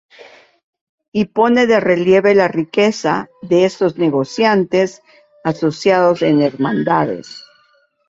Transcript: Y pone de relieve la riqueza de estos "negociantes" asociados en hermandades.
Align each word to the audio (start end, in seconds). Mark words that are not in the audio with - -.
Y 1.11 1.25
pone 1.25 1.67
de 1.67 1.79
relieve 1.79 2.33
la 2.33 2.47
riqueza 2.47 3.29
de 3.43 3.65
estos 3.65 3.99
"negociantes" 3.99 5.03
asociados 5.43 6.23
en 6.23 6.41
hermandades. 6.41 7.43